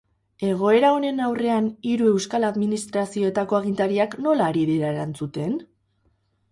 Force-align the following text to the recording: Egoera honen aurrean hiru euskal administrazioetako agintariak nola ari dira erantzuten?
Egoera 0.45 0.87
honen 0.95 1.21
aurrean 1.25 1.67
hiru 1.89 2.09
euskal 2.13 2.49
administrazioetako 2.49 3.59
agintariak 3.61 4.21
nola 4.29 4.53
ari 4.55 4.69
dira 4.73 4.93
erantzuten? 4.97 5.55